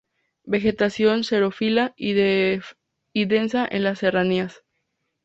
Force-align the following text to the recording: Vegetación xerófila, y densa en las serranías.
Vegetación 0.45 1.23
xerófila, 1.23 1.93
y 1.95 3.25
densa 3.25 3.67
en 3.69 3.83
las 3.83 3.99
serranías. 3.99 4.63